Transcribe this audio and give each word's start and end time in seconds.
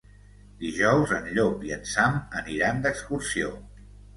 Dijous 0.63 1.13
en 1.17 1.27
Llop 1.35 1.67
i 1.69 1.75
en 1.77 1.85
Sam 1.91 2.17
aniran 2.41 2.83
d'excursió. 2.87 3.53